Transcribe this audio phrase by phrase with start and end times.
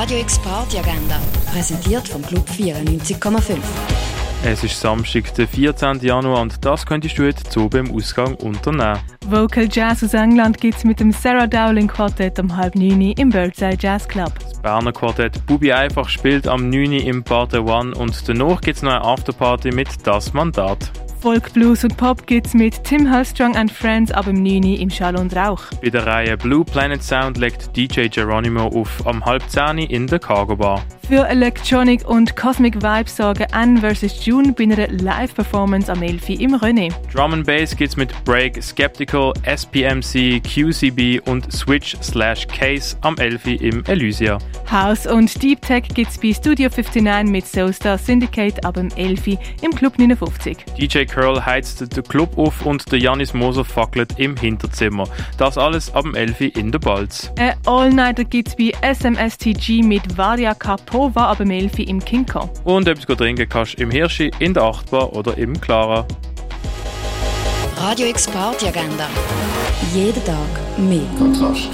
[0.00, 1.20] Radio X Party Agenda,
[1.52, 3.56] präsentiert vom Club 94,5.
[4.44, 5.98] Es ist Samstag, der 14.
[6.02, 9.00] Januar und das könntest du jetzt so beim Ausgang unternehmen.
[9.26, 13.30] Vocal Jazz aus England gibt es mit dem Sarah Dowling Quartett um halb neun im
[13.30, 14.32] Birdseye Jazz Club.
[14.38, 16.92] Das Berner Quartett Bubi Einfach spielt am 9.
[16.92, 20.92] im Parte One und danach gibt es noch eine Afterparty mit Das Mandat.
[21.20, 25.16] Folk, Blues und Pop gibt's mit Tim Hellstrong and Friends ab dem 9 im Schall
[25.16, 25.62] und Rauch.
[25.82, 30.20] Bei der Reihe Blue Planet Sound legt DJ Geronimo auf am halb 10 in der
[30.20, 30.84] Cargo Bar.
[31.08, 34.26] Für Electronic und Cosmic Vibes sorgen Anne vs.
[34.26, 36.92] June bei einer Live-Performance am 11 im René.
[37.10, 43.46] Drum and Bass gibt's mit Break, Skeptical, SPMC, QCB und Switch slash Case am 11
[43.46, 44.36] im Elysia.
[44.70, 49.70] House und Deep Tech gibt's bei Studio 59 mit Soulstar Syndicate ab dem 11 im
[49.74, 50.58] Club 59.
[50.78, 55.08] DJ Curl heizt den Club auf und der Janis Moser fackelt im Hinterzimmer.
[55.36, 57.32] Das alles ab dem 11 in der Balz.
[57.38, 62.50] Ein All-Nighter gibt's bei SMSTG mit Varia Kapova ab dem 11 im King Kong.
[62.64, 66.06] Und etwas trinken kannst im Hirschi, in der Achtbar oder im Clara.
[67.80, 69.08] Radio X Party Agenda.
[69.94, 70.36] Jeden Tag
[70.76, 71.00] mehr.
[71.16, 71.70] Kontrast.